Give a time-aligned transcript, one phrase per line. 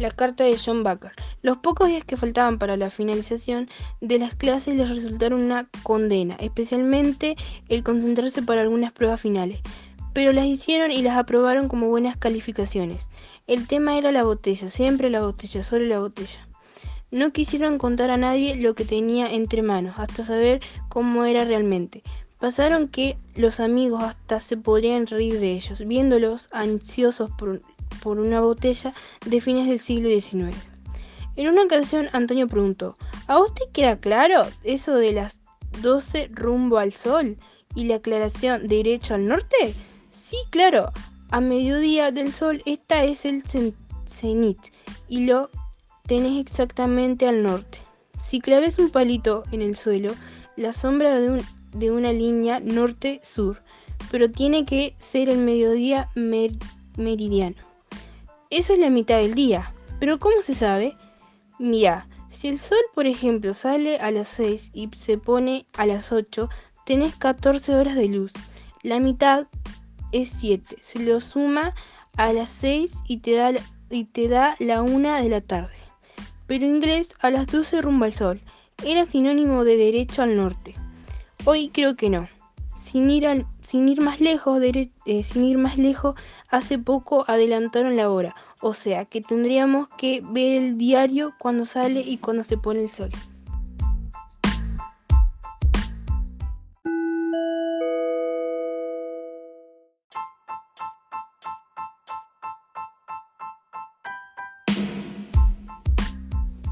[0.00, 1.12] La carta de John Baker.
[1.42, 3.68] Los pocos días que faltaban para la finalización
[4.00, 7.36] de las clases les resultaron una condena, especialmente
[7.68, 9.60] el concentrarse para algunas pruebas finales.
[10.14, 13.10] Pero las hicieron y las aprobaron como buenas calificaciones.
[13.46, 16.48] El tema era la botella, siempre la botella, solo la botella.
[17.10, 22.02] No quisieron contar a nadie lo que tenía entre manos, hasta saber cómo era realmente.
[22.38, 27.60] Pasaron que los amigos hasta se podrían reír de ellos, viéndolos ansiosos por
[28.02, 28.92] por una botella
[29.26, 30.56] de fines del siglo XIX.
[31.36, 35.40] En una ocasión Antonio preguntó, ¿a usted queda claro eso de las
[35.82, 37.38] 12 rumbo al sol
[37.74, 39.74] y la aclaración derecho al norte?
[40.10, 40.90] Sí, claro,
[41.30, 43.42] a mediodía del sol esta es el
[44.06, 44.58] cenit
[45.08, 45.50] y lo
[46.06, 47.78] tenés exactamente al norte.
[48.18, 50.14] Si claves un palito en el suelo,
[50.56, 53.62] la sombra de una línea norte-sur,
[54.10, 56.10] pero tiene que ser el mediodía
[56.96, 57.69] meridiano.
[58.50, 59.72] Eso es la mitad del día.
[60.00, 60.96] Pero ¿cómo se sabe?
[61.60, 66.10] Mira, si el sol, por ejemplo, sale a las 6 y se pone a las
[66.10, 66.48] 8,
[66.84, 68.32] tenés 14 horas de luz.
[68.82, 69.46] La mitad
[70.10, 70.78] es 7.
[70.80, 71.74] Se lo suma
[72.16, 73.52] a las 6 y te da,
[73.88, 75.76] y te da la 1 de la tarde.
[76.46, 78.40] Pero inglés a las 12 rumbo al sol.
[78.84, 80.74] Era sinónimo de derecho al norte.
[81.44, 82.28] Hoy creo que no.
[82.90, 86.16] Sin ir, sin ir más lejos, eh, sin ir más lejos,
[86.48, 92.00] hace poco adelantaron la hora, o sea que tendríamos que ver el diario cuando sale
[92.00, 93.10] y cuando se pone el sol.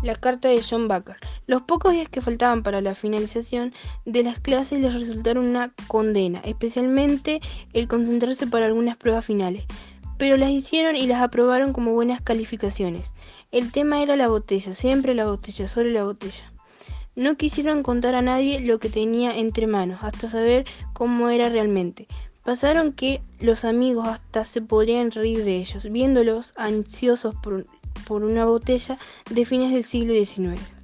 [0.02, 1.38] La carta de John Baker.
[1.49, 3.73] Los pocos días que faltaban para la finalización
[4.05, 7.41] de las clases les resultaron una condena, especialmente
[7.73, 9.65] el concentrarse para algunas pruebas finales.
[10.19, 13.15] Pero las hicieron y las aprobaron como buenas calificaciones.
[13.51, 16.53] El tema era la botella, siempre la botella, solo la botella.
[17.17, 22.08] No quisieron contar a nadie lo que tenía entre manos, hasta saber cómo era realmente.
[22.45, 27.64] Pasaron que los amigos hasta se podrían reír de ellos, viéndolos ansiosos por
[28.07, 28.97] por una botella
[29.29, 30.77] de fines del siglo XIX.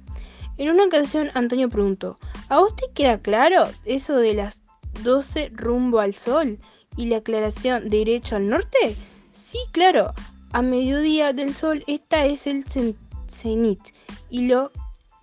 [0.57, 2.17] En una ocasión Antonio preguntó,
[2.49, 4.63] ¿a usted queda claro eso de las
[5.03, 6.59] 12 rumbo al sol
[6.95, 8.95] y la aclaración derecho al norte?
[9.33, 10.13] Sí, claro,
[10.51, 12.63] a mediodía del sol esta es el
[13.27, 13.81] cenit
[14.29, 14.71] y lo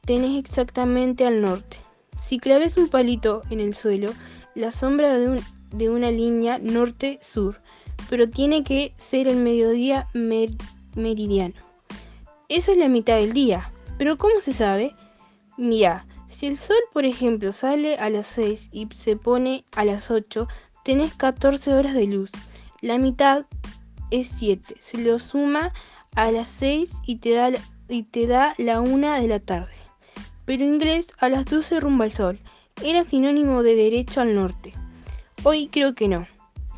[0.04, 1.78] tenés exactamente al norte.
[2.18, 4.12] Si claves un palito en el suelo,
[4.54, 7.60] la sombra de, de una línea norte-sur,
[8.10, 11.54] pero tiene que ser el mediodía meridiano.
[12.48, 13.70] Eso es la mitad del día.
[13.96, 14.94] Pero ¿cómo se sabe?
[15.56, 20.10] Mira, si el sol, por ejemplo, sale a las 6 y se pone a las
[20.10, 20.48] 8,
[20.84, 22.32] tenés 14 horas de luz.
[22.80, 23.44] La mitad
[24.10, 24.76] es 7.
[24.80, 25.72] Se lo suma
[26.14, 27.50] a las 6 y te da,
[27.88, 29.72] y te da la 1 de la tarde.
[30.44, 32.40] Pero inglés a las 12 rumbo al sol.
[32.82, 34.72] Era sinónimo de derecho al norte.
[35.44, 36.26] Hoy creo que no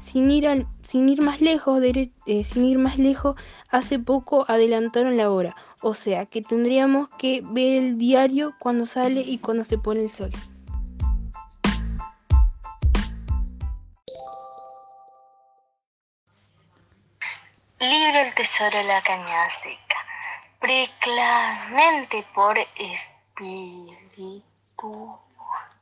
[0.05, 5.31] sin ir, sin ir más lejos, eh, sin ir más lejos, hace poco adelantaron la
[5.31, 10.03] hora, o sea que tendríamos que ver el diario cuando sale y cuando se pone
[10.03, 10.31] el sol.
[17.81, 19.97] Libro El Tesoro de la Cañada Seca.
[20.61, 24.43] Preclamente por espíritu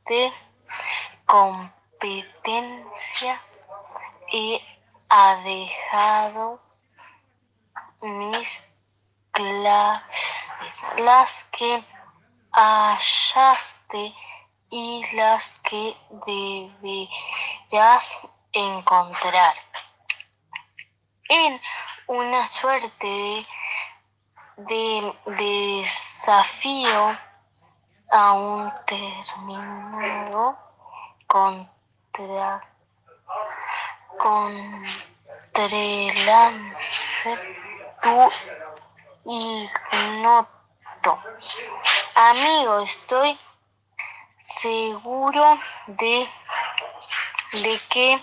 [0.07, 0.31] de
[1.25, 3.41] competencia
[4.33, 4.59] y
[5.09, 6.59] ha dejado
[8.01, 8.67] mis
[9.31, 11.83] claves, las que
[12.51, 14.13] hallaste
[14.71, 15.95] y las que
[17.71, 18.15] deberás
[18.51, 19.55] encontrar.
[21.29, 21.61] En
[22.07, 23.45] una suerte
[24.57, 27.17] de, desafío
[28.11, 30.57] a un terminado
[31.27, 32.72] contra
[34.23, 35.99] contrelance
[38.01, 38.31] tu
[39.25, 41.11] ignoto.
[42.15, 43.37] Amigo, estoy
[44.39, 46.29] seguro de,
[47.51, 48.21] de que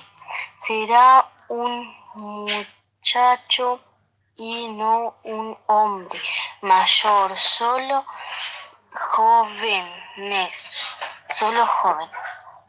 [0.58, 3.80] será un muchacho
[4.36, 6.18] y no un hombre
[6.62, 8.06] mayor, solo
[8.94, 10.70] jóvenes,
[11.28, 12.59] solo jóvenes.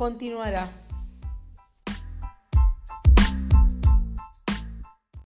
[0.00, 0.66] Continuará.